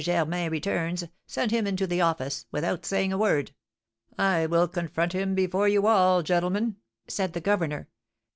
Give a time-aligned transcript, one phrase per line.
[0.03, 3.53] Germain returns, send him into the office, without saying a word.
[4.17, 6.77] I will confront him before you all, gentlemen,'
[7.07, 7.87] said the governor.